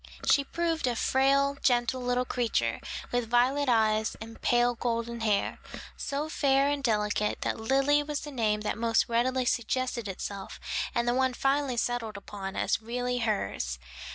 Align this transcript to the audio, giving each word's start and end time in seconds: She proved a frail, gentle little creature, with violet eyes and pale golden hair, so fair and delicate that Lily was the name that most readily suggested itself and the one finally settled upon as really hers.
She 0.27 0.43
proved 0.43 0.87
a 0.87 0.95
frail, 0.95 1.57
gentle 1.61 2.01
little 2.01 2.25
creature, 2.25 2.79
with 3.11 3.29
violet 3.29 3.69
eyes 3.69 4.17
and 4.19 4.41
pale 4.41 4.73
golden 4.73 5.19
hair, 5.21 5.59
so 5.95 6.27
fair 6.27 6.69
and 6.71 6.83
delicate 6.83 7.41
that 7.41 7.59
Lily 7.59 8.01
was 8.01 8.21
the 8.21 8.31
name 8.31 8.61
that 8.61 8.79
most 8.79 9.07
readily 9.07 9.45
suggested 9.45 10.07
itself 10.07 10.59
and 10.95 11.07
the 11.07 11.13
one 11.13 11.35
finally 11.35 11.77
settled 11.77 12.17
upon 12.17 12.55
as 12.55 12.81
really 12.81 13.19
hers. 13.19 13.77